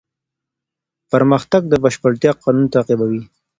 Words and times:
پرمختګ 1.11 1.61
د 1.67 1.73
بشپړتیا 1.83 2.31
قانون 2.43 2.65
تعقیبوي. 2.73 3.21